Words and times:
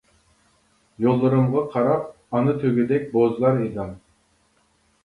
يوللىرىمغا 1.05 1.63
قاراپ 1.75 2.09
ئانا 2.39 2.57
تۆگىدەك 2.65 3.07
بوزلار 3.15 3.63
ئىدىڭ. 3.69 3.95